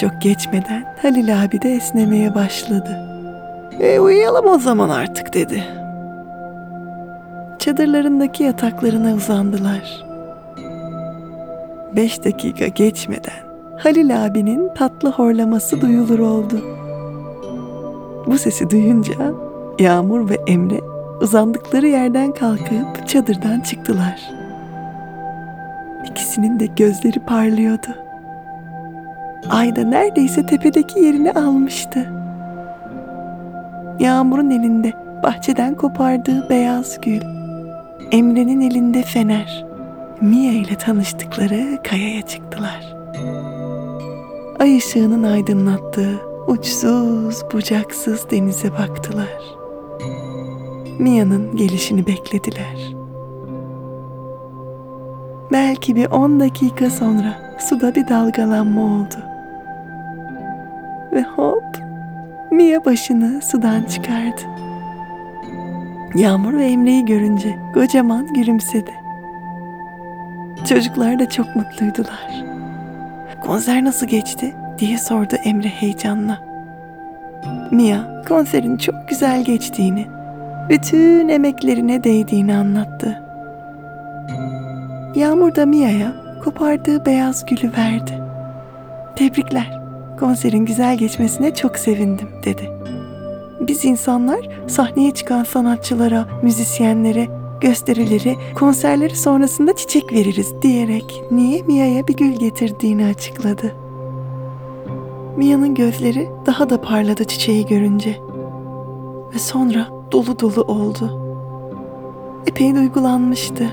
Çok 0.00 0.22
geçmeden 0.22 0.84
Halil 1.02 1.42
abi 1.42 1.62
de 1.62 1.70
esnemeye 1.70 2.34
başladı. 2.34 3.05
E 3.80 4.00
uyuyalım 4.00 4.48
o 4.48 4.58
zaman 4.58 4.88
artık 4.88 5.34
dedi. 5.34 5.64
Çadırlarındaki 7.58 8.42
yataklarına 8.42 9.14
uzandılar. 9.14 10.06
Beş 11.96 12.24
dakika 12.24 12.66
geçmeden 12.66 13.46
Halil 13.78 14.24
abinin 14.24 14.74
tatlı 14.74 15.10
horlaması 15.10 15.80
duyulur 15.80 16.18
oldu. 16.18 16.60
Bu 18.26 18.38
sesi 18.38 18.70
duyunca 18.70 19.14
Yağmur 19.78 20.30
ve 20.30 20.38
Emre 20.46 20.80
uzandıkları 21.20 21.86
yerden 21.86 22.32
kalkıp 22.32 23.08
çadırdan 23.08 23.60
çıktılar. 23.60 24.20
İkisinin 26.10 26.60
de 26.60 26.66
gözleri 26.66 27.20
parlıyordu. 27.20 27.88
Ay 29.50 29.76
da 29.76 29.84
neredeyse 29.84 30.46
tepedeki 30.46 31.00
yerini 31.00 31.32
almıştı. 31.32 32.12
Yağmur'un 34.00 34.50
elinde 34.50 34.92
bahçeden 35.22 35.74
kopardığı 35.74 36.48
beyaz 36.50 37.00
gül, 37.00 37.20
Emre'nin 38.12 38.60
elinde 38.60 39.02
fener, 39.02 39.66
Mia 40.20 40.52
ile 40.52 40.74
tanıştıkları 40.78 41.82
kayaya 41.82 42.22
çıktılar. 42.22 42.96
Ay 44.58 44.76
ışığının 44.76 45.22
aydınlattığı 45.22 46.20
uçsuz 46.46 47.42
bucaksız 47.52 48.30
denize 48.30 48.72
baktılar. 48.72 49.40
Mia'nın 50.98 51.56
gelişini 51.56 52.06
beklediler. 52.06 52.94
Belki 55.52 55.96
bir 55.96 56.10
on 56.10 56.40
dakika 56.40 56.90
sonra 56.90 57.56
suda 57.58 57.94
bir 57.94 58.08
dalgalanma 58.08 58.82
oldu. 58.82 59.16
Ve 61.12 61.22
hop 61.22 61.85
Mia 62.50 62.84
başını 62.84 63.42
sudan 63.42 63.82
çıkardı. 63.82 64.40
Yağmur 66.14 66.52
ve 66.52 66.64
Emre'yi 66.64 67.04
görünce 67.04 67.56
kocaman 67.74 68.34
gülümsedi. 68.34 68.94
Çocuklar 70.68 71.18
da 71.18 71.28
çok 71.28 71.56
mutluydular. 71.56 72.44
Konser 73.44 73.84
nasıl 73.84 74.06
geçti 74.06 74.54
diye 74.78 74.98
sordu 74.98 75.34
Emre 75.44 75.68
heyecanla. 75.68 76.38
Mia 77.70 78.22
konserin 78.28 78.76
çok 78.76 79.08
güzel 79.08 79.44
geçtiğini, 79.44 80.06
bütün 80.68 81.28
emeklerine 81.28 82.04
değdiğini 82.04 82.56
anlattı. 82.56 83.22
Yağmur 85.14 85.54
da 85.54 85.66
Mia'ya 85.66 86.12
kopardığı 86.44 87.06
beyaz 87.06 87.46
gülü 87.46 87.72
verdi. 87.72 88.18
Tebrikler, 89.16 89.80
konserin 90.16 90.66
güzel 90.66 90.98
geçmesine 90.98 91.54
çok 91.54 91.78
sevindim 91.78 92.28
dedi. 92.44 92.70
Biz 93.60 93.84
insanlar 93.84 94.48
sahneye 94.66 95.10
çıkan 95.10 95.44
sanatçılara, 95.44 96.26
müzisyenlere, 96.42 97.28
gösterileri, 97.60 98.36
konserleri 98.54 99.16
sonrasında 99.16 99.76
çiçek 99.76 100.12
veririz 100.12 100.62
diyerek 100.62 101.22
niye 101.30 101.62
Mia'ya 101.62 102.08
bir 102.08 102.16
gül 102.16 102.32
getirdiğini 102.32 103.04
açıkladı. 103.04 103.74
Mia'nın 105.36 105.74
gözleri 105.74 106.28
daha 106.46 106.70
da 106.70 106.80
parladı 106.80 107.24
çiçeği 107.24 107.66
görünce. 107.66 108.20
Ve 109.34 109.38
sonra 109.38 109.86
dolu 110.12 110.40
dolu 110.40 110.62
oldu. 110.62 111.22
Epey 112.46 112.74
duygulanmıştı. 112.74 113.64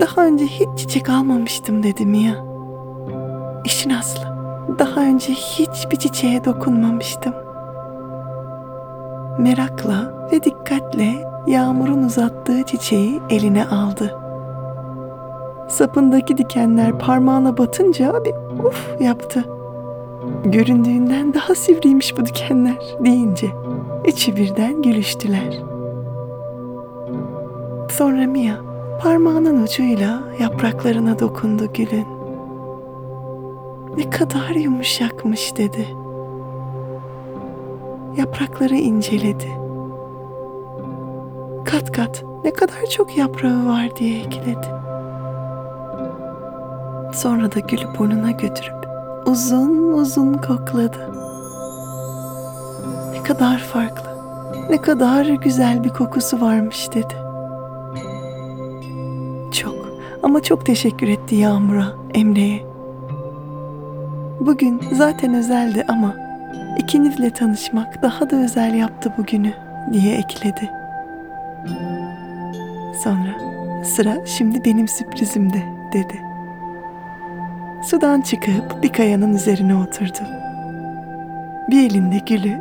Daha 0.00 0.26
önce 0.26 0.46
hiç 0.46 0.68
çiçek 0.76 1.08
almamıştım 1.10 1.82
dedi 1.82 2.06
Mia. 2.06 2.34
İşin 3.64 3.90
aslı. 3.90 4.35
Daha 4.78 5.00
önce 5.00 5.32
hiçbir 5.32 5.96
çiçeğe 5.96 6.44
dokunmamıştım. 6.44 7.34
Merakla 9.38 10.28
ve 10.32 10.42
dikkatle 10.44 11.30
Yağmur'un 11.46 12.02
uzattığı 12.02 12.62
çiçeği 12.62 13.20
eline 13.30 13.66
aldı. 13.66 14.18
Sapındaki 15.68 16.38
dikenler 16.38 16.98
parmağına 16.98 17.58
batınca 17.58 18.24
bir 18.24 18.34
uf 18.64 19.00
yaptı. 19.00 19.44
Göründüğünden 20.44 21.34
daha 21.34 21.54
sivriymiş 21.54 22.18
bu 22.18 22.26
dikenler 22.26 22.96
deyince 23.04 23.46
üçü 24.04 24.36
birden 24.36 24.82
gülüştüler. 24.82 25.58
Sonra 27.90 28.26
Mia 28.26 28.54
parmağının 29.02 29.62
ucuyla 29.62 30.22
yapraklarına 30.40 31.18
dokundu 31.18 31.72
gülün. 31.74 32.15
Ne 33.96 34.10
kadar 34.10 34.50
yumuşakmış 34.50 35.56
dedi. 35.56 35.88
Yaprakları 38.16 38.74
inceledi. 38.74 39.50
Kat 41.64 41.92
kat 41.92 42.24
ne 42.44 42.52
kadar 42.52 42.86
çok 42.90 43.16
yaprağı 43.16 43.66
var 43.68 43.96
diye 43.96 44.20
ekledi. 44.20 44.66
Sonra 47.14 47.52
da 47.52 47.60
gülü 47.60 47.98
burnuna 47.98 48.30
götürüp 48.30 48.86
uzun 49.26 49.92
uzun 49.92 50.34
kokladı. 50.34 51.12
Ne 53.12 53.22
kadar 53.22 53.58
farklı, 53.58 54.10
ne 54.70 54.82
kadar 54.82 55.26
güzel 55.26 55.84
bir 55.84 55.90
kokusu 55.90 56.40
varmış 56.40 56.88
dedi. 56.94 57.14
Çok 59.52 59.74
ama 60.22 60.42
çok 60.42 60.66
teşekkür 60.66 61.08
etti 61.08 61.34
Yağmur'a, 61.34 61.92
Emre'ye. 62.14 62.75
Bugün 64.46 64.80
zaten 64.92 65.34
özeldi 65.34 65.84
ama 65.88 66.14
ikinizle 66.78 67.30
tanışmak 67.30 68.02
daha 68.02 68.30
da 68.30 68.36
özel 68.36 68.74
yaptı 68.74 69.12
bugünü 69.18 69.52
diye 69.92 70.14
ekledi. 70.16 70.70
Sonra 73.04 73.38
sıra 73.84 74.26
şimdi 74.26 74.64
benim 74.64 74.88
sürprizimde 74.88 75.62
dedi. 75.92 76.20
Sudan 77.82 78.20
çıkıp 78.20 78.82
bir 78.82 78.88
kayanın 78.88 79.34
üzerine 79.34 79.74
oturdu. 79.74 80.20
Bir 81.70 81.90
elinde 81.90 82.18
gülü, 82.18 82.60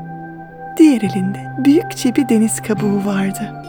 diğer 0.78 1.02
elinde 1.02 1.52
büyükçe 1.58 2.16
bir 2.16 2.30
deniz 2.30 2.62
kabuğu 2.62 3.06
vardı. 3.06 3.64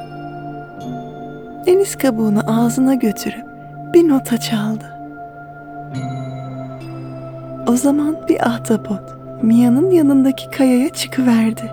Deniz 1.67 1.97
kabuğunu 1.97 2.41
ağzına 2.47 2.95
götürüp 2.95 3.45
bir 3.95 4.09
nota 4.09 4.39
çaldı. 4.41 4.96
O 7.69 7.77
zaman 7.77 8.17
bir 8.29 8.49
ahtapot 8.49 9.01
Mia'nın 9.43 9.91
yanındaki 9.91 10.51
kayaya 10.51 10.89
çıkıverdi. 10.89 11.73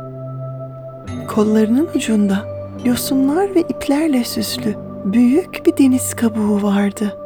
Kollarının 1.27 1.89
ucunda 1.95 2.39
yosunlar 2.85 3.55
ve 3.55 3.61
iplerle 3.61 4.23
süslü 4.23 4.75
büyük 5.05 5.65
bir 5.65 5.77
deniz 5.77 6.13
kabuğu 6.13 6.63
vardı. 6.63 7.17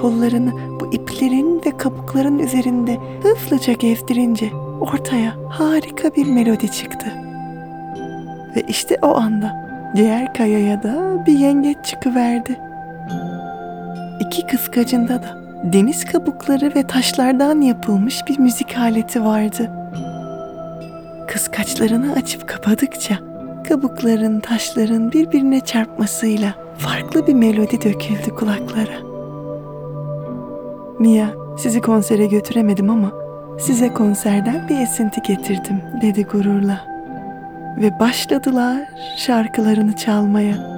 Kollarını 0.00 0.52
bu 0.80 0.94
iplerin 0.94 1.62
ve 1.66 1.76
kabukların 1.76 2.38
üzerinde 2.38 2.98
hızlıca 3.22 3.72
gezdirince 3.72 4.50
ortaya 4.80 5.34
harika 5.48 6.14
bir 6.16 6.26
melodi 6.26 6.70
çıktı. 6.70 7.06
Ve 8.56 8.62
işte 8.68 8.96
o 9.02 9.16
anda 9.16 9.68
diğer 9.96 10.34
kayaya 10.34 10.82
da 10.82 11.24
bir 11.26 11.38
yengeç 11.38 11.76
çıkıverdi. 11.84 12.58
İki 14.20 14.46
kıskacında 14.46 15.22
da 15.22 15.47
deniz 15.64 16.04
kabukları 16.04 16.72
ve 16.74 16.86
taşlardan 16.86 17.60
yapılmış 17.60 18.26
bir 18.28 18.38
müzik 18.38 18.78
aleti 18.78 19.24
vardı. 19.24 19.70
Kıskaçlarını 21.26 22.12
açıp 22.12 22.48
kapadıkça 22.48 23.18
kabukların, 23.68 24.40
taşların 24.40 25.12
birbirine 25.12 25.60
çarpmasıyla 25.60 26.54
farklı 26.78 27.26
bir 27.26 27.34
melodi 27.34 27.82
döküldü 27.82 28.34
kulaklara. 28.38 28.98
Mia, 30.98 31.26
sizi 31.58 31.80
konsere 31.80 32.26
götüremedim 32.26 32.90
ama 32.90 33.12
size 33.60 33.92
konserden 33.92 34.68
bir 34.68 34.78
esinti 34.78 35.22
getirdim 35.22 35.82
dedi 36.02 36.24
gururla. 36.24 36.80
Ve 37.76 38.00
başladılar 38.00 38.82
şarkılarını 39.16 39.96
çalmaya. 39.96 40.77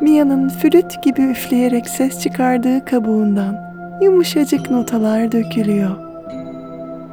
Mia'nın 0.00 0.48
flüt 0.48 1.02
gibi 1.02 1.22
üfleyerek 1.22 1.88
ses 1.88 2.20
çıkardığı 2.20 2.84
kabuğundan 2.84 3.56
yumuşacık 4.02 4.70
notalar 4.70 5.32
dökülüyor. 5.32 5.96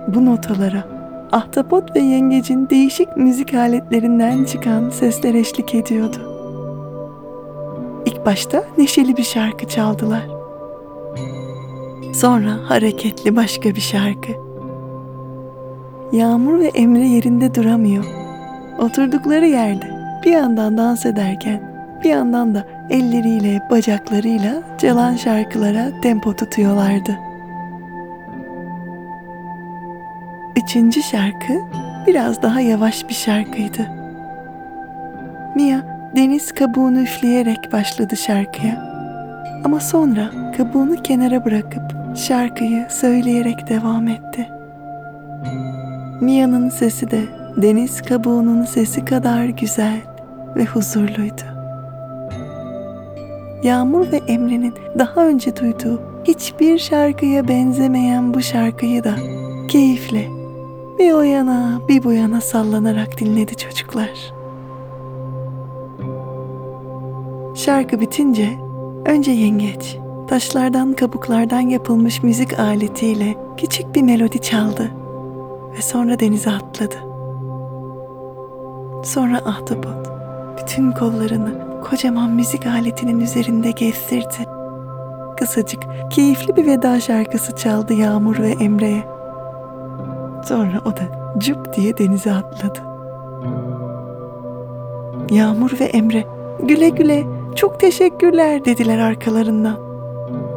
Bu 0.07 0.25
notalara 0.25 0.83
ahtapot 1.31 1.95
ve 1.95 1.99
yengecin 1.99 2.69
değişik 2.69 3.17
müzik 3.17 3.53
aletlerinden 3.53 4.43
çıkan 4.43 4.89
sesler 4.89 5.33
eşlik 5.33 5.75
ediyordu. 5.75 6.17
İlk 8.05 8.25
başta 8.25 8.63
neşeli 8.77 9.17
bir 9.17 9.23
şarkı 9.23 9.67
çaldılar. 9.67 10.27
Sonra 12.13 12.51
hareketli 12.67 13.35
başka 13.35 13.69
bir 13.69 13.81
şarkı. 13.81 14.31
Yağmur 16.11 16.59
ve 16.59 16.67
Emre 16.67 17.07
yerinde 17.07 17.55
duramıyor. 17.55 18.05
Oturdukları 18.79 19.45
yerde 19.45 19.85
bir 20.25 20.31
yandan 20.31 20.77
dans 20.77 21.05
ederken 21.05 21.74
bir 22.03 22.10
yandan 22.10 22.55
da 22.55 22.63
elleriyle, 22.89 23.62
bacaklarıyla 23.69 24.53
çalan 24.77 25.15
şarkılara 25.15 26.01
tempo 26.01 26.36
tutuyorlardı. 26.36 27.17
Üçüncü 30.63 31.03
şarkı 31.03 31.53
biraz 32.08 32.41
daha 32.41 32.62
yavaş 32.62 33.10
bir 33.10 33.13
şarkıydı. 33.13 33.88
Mia 35.55 35.79
deniz 36.15 36.51
kabuğunu 36.51 37.01
üfleyerek 37.01 37.73
başladı 37.73 38.17
şarkıya. 38.17 38.95
Ama 39.63 39.79
sonra 39.79 40.29
kabuğunu 40.58 40.95
kenara 41.03 41.45
bırakıp 41.45 42.15
şarkıyı 42.15 42.86
söyleyerek 42.89 43.69
devam 43.69 44.08
etti. 44.08 44.49
Mia'nın 46.21 46.69
sesi 46.69 47.12
de 47.12 47.21
deniz 47.58 48.01
kabuğunun 48.01 48.65
sesi 48.65 49.05
kadar 49.05 49.45
güzel 49.45 50.01
ve 50.55 50.65
huzurluydu. 50.65 51.54
Yağmur 53.65 54.12
ve 54.12 54.17
Emre'nin 54.28 54.73
daha 54.99 55.28
önce 55.28 55.56
duyduğu 55.56 56.01
hiçbir 56.23 56.78
şarkıya 56.78 57.47
benzemeyen 57.47 58.34
bu 58.34 58.41
şarkıyı 58.41 59.04
da 59.04 59.15
keyifle 59.67 60.30
bir 60.99 61.13
o 61.13 61.21
yana 61.21 61.80
bir 61.89 62.04
bu 62.04 62.12
yana 62.12 62.41
sallanarak 62.41 63.19
dinledi 63.19 63.56
çocuklar. 63.56 64.34
Şarkı 67.56 68.01
bitince 68.01 68.49
önce 69.06 69.32
yengeç 69.32 69.97
taşlardan 70.28 70.93
kabuklardan 70.93 71.62
yapılmış 71.62 72.23
müzik 72.23 72.60
aletiyle 72.60 73.36
küçük 73.58 73.95
bir 73.95 74.01
melodi 74.01 74.41
çaldı 74.41 74.91
ve 75.78 75.82
sonra 75.82 76.19
denize 76.19 76.51
atladı. 76.51 76.95
Sonra 79.04 79.38
ahtapot 79.38 80.12
bütün 80.62 80.91
kollarını 80.91 81.74
kocaman 81.89 82.29
müzik 82.29 82.67
aletinin 82.67 83.19
üzerinde 83.19 83.71
gezdirdi. 83.71 84.49
Kısacık, 85.39 85.83
keyifli 86.09 86.55
bir 86.55 86.65
veda 86.65 86.99
şarkısı 86.99 87.55
çaldı 87.55 87.93
Yağmur 87.93 88.39
ve 88.39 88.49
Emre'ye. 88.49 89.03
Sonra 90.45 90.81
o 90.85 90.91
da 90.91 91.33
cüp 91.37 91.73
diye 91.73 91.97
denize 91.97 92.31
atladı. 92.31 92.79
Yağmur 95.29 95.71
ve 95.79 95.83
Emre 95.83 96.25
güle 96.59 96.89
güle 96.89 97.23
çok 97.55 97.79
teşekkürler 97.79 98.65
dediler 98.65 98.99
arkalarından. 98.99 99.77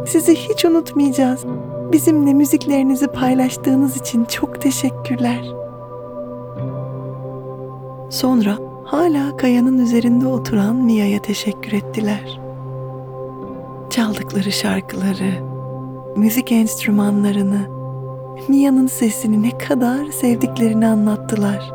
Sizi 0.07 0.35
hiç 0.35 0.65
unutmayacağız. 0.65 1.45
Bizimle 1.93 2.35
müziklerinizi 2.35 3.07
paylaştığınız 3.07 3.97
için 3.97 4.25
çok 4.25 4.61
teşekkürler. 4.61 5.45
Sonra 8.11 8.68
hala 8.91 9.37
kayanın 9.37 9.79
üzerinde 9.79 10.27
oturan 10.27 10.77
Mia'ya 10.77 11.23
teşekkür 11.23 11.73
ettiler. 11.73 12.41
Çaldıkları 13.91 14.53
şarkıları, 14.53 15.45
müzik 16.17 16.53
enstrümanlarını, 16.53 17.69
Mia'nın 18.49 18.87
sesini 18.87 19.43
ne 19.43 19.59
kadar 19.59 20.07
sevdiklerini 20.07 20.87
anlattılar. 20.87 21.73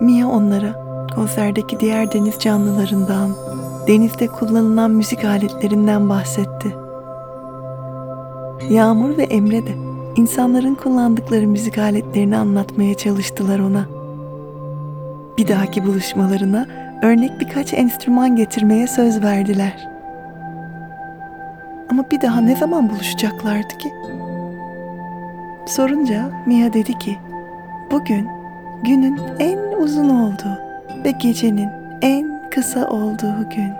Mia 0.00 0.28
onlara 0.28 0.86
konserdeki 1.14 1.80
diğer 1.80 2.12
deniz 2.12 2.38
canlılarından, 2.38 3.30
denizde 3.86 4.26
kullanılan 4.26 4.90
müzik 4.90 5.24
aletlerinden 5.24 6.08
bahsetti. 6.08 6.76
Yağmur 8.70 9.16
ve 9.16 9.22
Emre 9.22 9.66
de 9.66 9.85
insanların 10.16 10.74
kullandıkları 10.74 11.46
müzik 11.48 11.78
aletlerini 11.78 12.36
anlatmaya 12.36 12.94
çalıştılar 12.94 13.58
ona. 13.58 13.86
Bir 15.38 15.48
dahaki 15.48 15.84
buluşmalarına 15.86 16.66
örnek 17.02 17.40
birkaç 17.40 17.74
enstrüman 17.74 18.36
getirmeye 18.36 18.86
söz 18.86 19.22
verdiler. 19.22 19.88
Ama 21.90 22.10
bir 22.10 22.20
daha 22.20 22.40
ne 22.40 22.56
zaman 22.56 22.90
buluşacaklardı 22.90 23.78
ki? 23.78 23.92
Sorunca 25.66 26.30
Mia 26.46 26.72
dedi 26.72 26.98
ki, 26.98 27.18
bugün 27.90 28.28
günün 28.84 29.20
en 29.38 29.58
uzun 29.82 30.08
olduğu 30.08 30.58
ve 31.04 31.10
gecenin 31.10 31.68
en 32.02 32.50
kısa 32.50 32.88
olduğu 32.88 33.48
gün. 33.56 33.72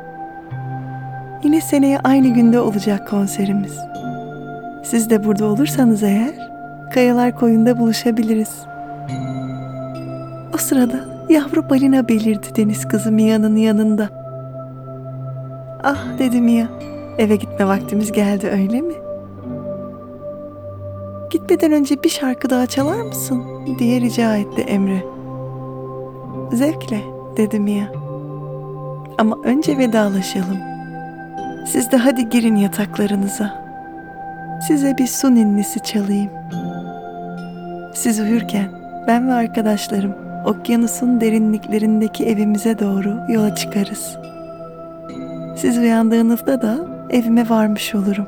Yine 1.43 1.61
seneye 1.61 1.99
aynı 1.99 2.29
günde 2.29 2.61
olacak 2.61 3.09
konserimiz. 3.09 3.96
Siz 4.91 5.11
de 5.11 5.25
burada 5.25 5.45
olursanız 5.45 6.03
eğer 6.03 6.35
Kayalar 6.95 7.37
Koyu'nda 7.37 7.79
buluşabiliriz. 7.79 8.67
O 10.55 10.57
sırada 10.57 11.05
yavru 11.29 11.71
balina 11.71 12.09
belirdi 12.09 12.47
deniz 12.57 12.89
kızı 12.89 13.13
Mia'nın 13.13 13.57
yanında. 13.57 14.09
Ah 15.83 16.19
dedi 16.19 16.41
Mia, 16.41 16.67
eve 17.19 17.37
gitme 17.37 17.67
vaktimiz 17.67 18.13
geldi 18.13 18.49
öyle 18.49 18.81
mi? 18.81 18.95
Gitmeden 21.31 21.73
önce 21.73 22.03
bir 22.03 22.09
şarkı 22.09 22.51
daha 22.51 22.67
çalar 22.67 23.03
mısın? 23.03 23.43
diye 23.79 24.01
rica 24.01 24.37
etti 24.37 24.63
Emre. 24.63 25.05
Zevkle 26.53 27.01
dedi 27.37 27.61
Mia. 27.61 27.87
Ama 29.19 29.37
önce 29.45 29.79
vedalaşalım. 29.79 30.59
Siz 31.67 31.93
de 31.93 31.97
hadi 31.97 32.29
girin 32.29 32.57
yataklarınıza. 32.57 33.66
Size 34.61 34.99
bir 34.99 35.07
su 35.07 35.35
ninnisi 35.35 35.81
çalayım. 35.81 36.31
Siz 37.95 38.21
uyurken 38.21 38.69
ben 39.07 39.29
ve 39.29 39.33
arkadaşlarım 39.33 40.15
okyanusun 40.45 41.21
derinliklerindeki 41.21 42.27
evimize 42.27 42.79
doğru 42.79 43.19
yola 43.29 43.55
çıkarız. 43.55 44.17
Siz 45.57 45.79
uyandığınızda 45.79 46.63
da 46.63 46.79
evime 47.11 47.49
varmış 47.49 47.95
olurum. 47.95 48.27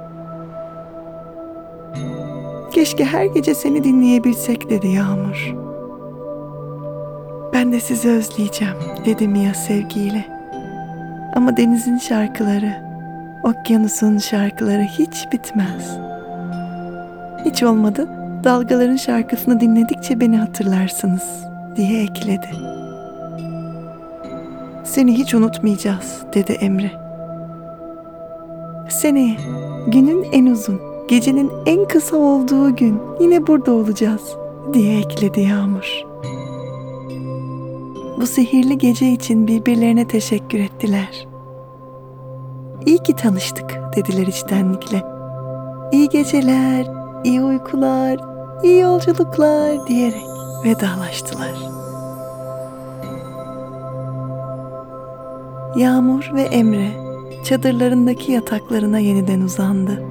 Keşke 2.73 3.05
her 3.05 3.25
gece 3.25 3.55
seni 3.55 3.85
dinleyebilsek 3.85 4.71
dedi 4.71 4.89
Yağmur. 4.89 5.55
Ben 7.53 7.73
de 7.73 7.81
sizi 7.81 8.09
özleyeceğim 8.09 8.75
dedi 9.05 9.29
Mia 9.29 9.55
sevgiyle. 9.55 10.25
Ama 11.37 11.57
denizin 11.57 11.99
şarkıları, 11.99 12.73
okyanusun 13.45 14.19
şarkıları 14.19 14.83
hiç 14.83 15.33
bitmez. 15.33 16.08
Hiç 17.45 17.63
olmadı 17.63 18.09
dalgaların 18.45 18.97
şarkısını 18.97 19.61
dinledikçe 19.61 20.21
beni 20.21 20.37
hatırlarsınız 20.37 21.25
diye 21.77 22.03
ekledi. 22.03 22.51
Seni 24.85 25.19
hiç 25.19 25.35
unutmayacağız 25.35 26.23
dedi 26.35 26.53
Emre. 26.53 26.91
Seneye 28.89 29.37
günün 29.87 30.27
en 30.33 30.47
uzun, 30.47 30.81
gecenin 31.09 31.51
en 31.67 31.85
kısa 31.85 32.17
olduğu 32.17 32.77
gün 32.77 33.01
yine 33.21 33.47
burada 33.47 33.73
olacağız 33.73 34.23
diye 34.73 34.99
ekledi 34.99 35.41
Yağmur. 35.41 36.03
Bu 38.21 38.27
sihirli 38.27 38.79
gece 38.79 39.09
için 39.09 39.47
birbirlerine 39.47 40.09
teşekkür 40.09 40.59
ettiler. 40.59 41.27
İyi 42.87 42.99
ki 42.99 43.17
tanıştık 43.17 43.81
dediler 43.97 44.27
içtenlikle. 44.27 45.03
İyi 45.93 46.09
geceler, 46.09 46.98
iyi 47.25 47.43
uykular, 47.43 48.19
iyi 48.63 48.81
yolculuklar 48.81 49.87
diyerek 49.87 50.27
vedalaştılar. 50.65 51.55
Yağmur 55.77 56.31
ve 56.35 56.43
Emre 56.43 56.91
çadırlarındaki 57.45 58.33
yataklarına 58.33 58.99
yeniden 58.99 59.41
uzandı. 59.41 60.03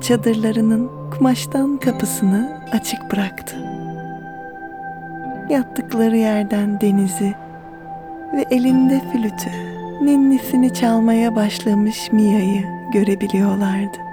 Çadırlarının 0.00 0.90
kumaştan 1.10 1.76
kapısını 1.76 2.62
açık 2.72 3.12
bıraktı. 3.12 3.56
Yattıkları 5.50 6.16
yerden 6.16 6.80
denizi 6.80 7.34
ve 8.34 8.44
elinde 8.50 9.00
flütü, 9.12 9.50
ninnisini 10.02 10.74
çalmaya 10.74 11.36
başlamış 11.36 12.12
Mia'yı 12.12 12.64
görebiliyorlardı. 12.92 14.07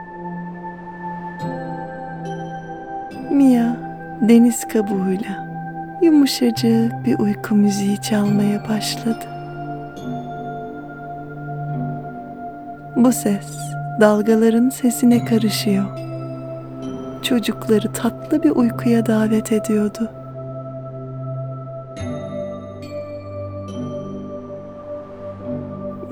Mia 3.35 3.75
deniz 4.21 4.67
kabuğuyla 4.67 5.47
yumuşacık 6.01 7.05
bir 7.05 7.19
uyku 7.19 7.55
müziği 7.55 8.01
çalmaya 8.01 8.69
başladı. 8.69 9.25
Bu 12.95 13.11
ses 13.11 13.57
dalgaların 14.01 14.69
sesine 14.69 15.25
karışıyor. 15.25 15.85
Çocukları 17.21 17.93
tatlı 17.93 18.43
bir 18.43 18.49
uykuya 18.49 19.05
davet 19.05 19.51
ediyordu. 19.51 20.11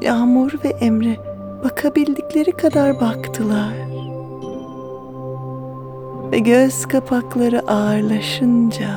Yağmur 0.02 0.54
ve 0.66 0.70
Emre 0.70 1.18
bakabildikleri 1.64 2.52
kadar 2.52 3.02
baktılar. 3.02 3.83
Ve 6.34 6.40
göz 6.40 6.86
kapakları 6.86 7.62
ağırlaşınca 7.68 8.88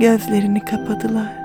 gözlerini 0.00 0.60
kapadılar. 0.60 1.36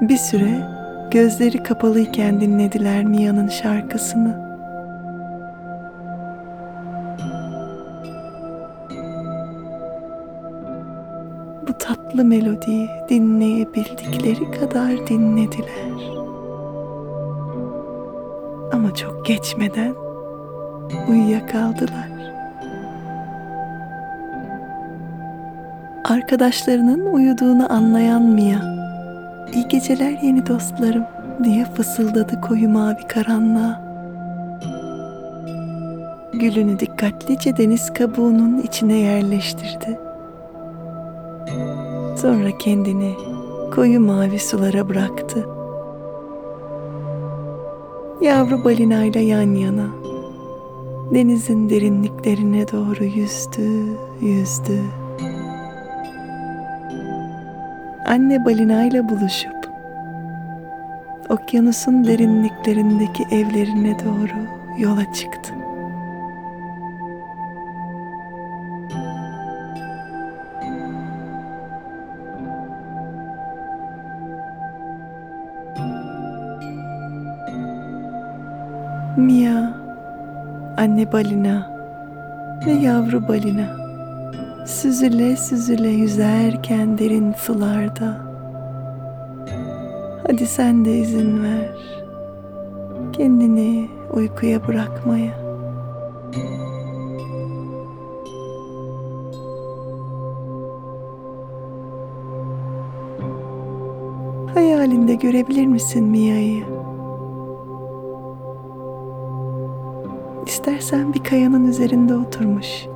Bir 0.00 0.16
süre 0.16 0.68
gözleri 1.10 1.62
kapalıyken 1.62 2.40
dinlediler 2.40 3.04
Mia'nın 3.04 3.48
şarkısını. 3.48 4.44
Bu 11.68 11.78
tatlı 11.78 12.24
melodiyi 12.24 12.88
dinleyebildikleri 13.08 14.50
kadar 14.50 15.06
dinlediler. 15.06 16.14
Ama 18.72 18.94
çok 18.94 19.26
geçmeden 19.26 20.03
uyuyakaldılar. 21.08 22.08
Arkadaşlarının 26.04 27.06
uyuduğunu 27.14 27.72
anlayan 27.72 28.22
Mia, 28.22 28.60
"İyi 29.54 29.68
geceler 29.68 30.18
yeni 30.22 30.46
dostlarım." 30.46 31.04
diye 31.44 31.64
fısıldadı 31.64 32.40
koyu 32.40 32.68
mavi 32.68 33.06
karanlığa. 33.08 33.80
Gülünü 36.32 36.78
dikkatlice 36.78 37.56
deniz 37.56 37.92
kabuğunun 37.92 38.58
içine 38.58 38.94
yerleştirdi. 38.94 39.98
Sonra 42.16 42.58
kendini 42.58 43.14
koyu 43.74 44.00
mavi 44.00 44.38
sulara 44.38 44.88
bıraktı. 44.88 45.46
Yavru 48.20 48.64
balinayla 48.64 49.20
yan 49.20 49.54
yana 49.54 49.86
denizin 51.14 51.70
derinliklerine 51.70 52.68
doğru 52.68 53.04
yüzdü, 53.04 53.96
yüzdü. 54.20 54.80
Anne 58.06 58.44
balinayla 58.44 59.08
buluşup 59.08 59.70
okyanusun 61.28 62.04
derinliklerindeki 62.04 63.22
evlerine 63.30 63.96
doğru 64.04 64.46
yola 64.78 65.12
çıktı. 65.12 65.63
Anne 80.84 81.12
balina 81.12 81.70
ve 82.66 82.72
yavru 82.72 83.28
balina 83.28 83.76
süzüle 84.66 85.36
süzüle 85.36 85.88
yüzerken 85.88 86.98
derin 86.98 87.32
sularda. 87.32 88.20
Hadi 90.26 90.46
sen 90.46 90.84
de 90.84 90.98
izin 90.98 91.44
ver 91.44 91.76
kendini 93.12 93.88
uykuya 94.12 94.68
bırakmaya. 94.68 95.32
Hayalinde 104.54 105.14
görebilir 105.14 105.66
misin 105.66 106.04
Mia'yı? 106.04 106.73
İstersen 110.84 111.14
bir 111.14 111.24
kayanın 111.24 111.64
üzerinde 111.64 112.14
oturmuş, 112.14 112.86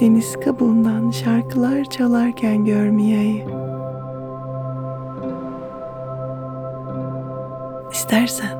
deniz 0.00 0.40
kabuğundan 0.40 1.10
şarkılar 1.10 1.84
çalarken 1.84 2.64
gör 2.64 2.88
Mia'yı. 2.88 3.44
İstersen 7.92 8.58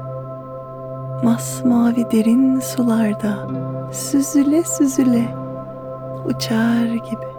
masmavi 1.24 2.10
derin 2.10 2.60
sularda 2.60 3.48
süzüle 3.92 4.62
süzüle 4.62 5.34
uçar 6.24 6.86
gibi, 6.86 7.30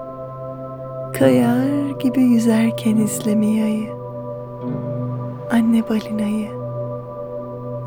kayar 1.13 1.89
gibi 1.99 2.21
yüzerken 2.21 2.97
izle 2.97 3.35
Mia'yı. 3.35 3.89
Anne 5.51 5.89
balinayı, 5.89 6.49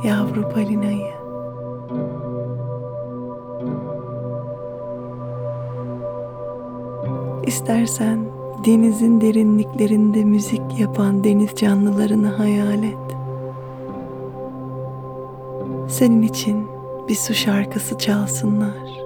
yavru 0.05 0.43
balinayı. 0.57 1.13
İstersen 7.47 8.19
denizin 8.67 9.21
derinliklerinde 9.21 10.25
müzik 10.25 10.79
yapan 10.79 11.25
deniz 11.25 11.55
canlılarını 11.55 12.29
hayal 12.29 12.83
et. 12.83 13.17
Senin 15.89 16.23
için 16.23 16.67
bir 17.09 17.15
su 17.15 17.35
şarkısı 17.35 17.99
çalsınlar. 17.99 19.05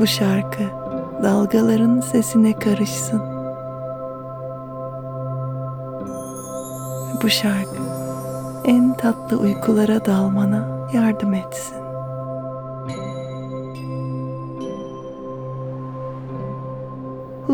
Bu 0.00 0.06
şarkı 0.06 0.62
dalgaların 1.22 2.00
sesine 2.00 2.52
karışsın. 2.58 3.22
Bu 7.22 7.28
şarkı 7.28 7.82
en 8.64 8.96
tatlı 8.96 9.36
uykulara 9.36 10.04
dalmana 10.04 10.88
yardım 10.92 11.34
etsin. 11.34 11.83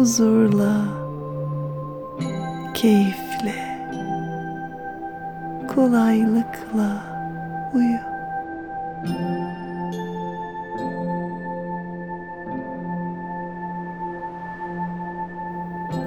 Huzurla, 0.01 0.85
keyifle, 2.75 3.55
kolaylıkla 5.75 7.03
uyu. 7.75 7.99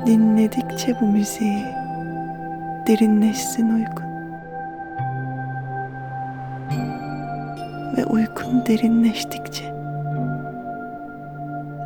Dinledikçe 0.06 0.95
bu 1.01 1.06
müziği 1.06 1.65
derinleşsin 2.88 3.69
uykun. 3.69 4.08
Ve 7.97 8.06
uykun 8.06 8.65
derinleştikçe 8.65 9.73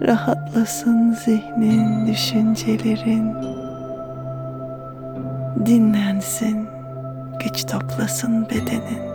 rahatlasın 0.02 1.12
zihnin, 1.12 2.08
düşüncelerin. 2.08 3.34
Dinlensin, 5.66 6.68
güç 7.44 7.66
toplasın 7.66 8.46
bedenin. 8.50 9.08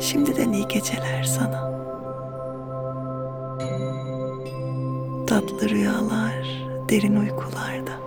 Şimdiden 0.00 0.52
iyi 0.52 0.68
geceler 0.68 1.22
sana. 1.22 1.68
Tatlı 5.26 5.68
rüyalar, 5.68 6.66
derin 6.88 7.16
uykularda. 7.16 7.97